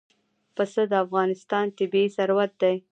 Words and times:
پسه 0.55 0.81
د 0.91 0.93
افغانستان 1.05 1.65
طبعي 1.77 2.05
ثروت 2.15 2.51
دی. 2.61 2.75